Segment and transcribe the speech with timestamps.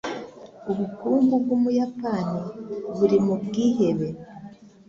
[0.71, 2.39] Ubukungu bwUbuyapani
[2.97, 4.07] buri mu bwihebe.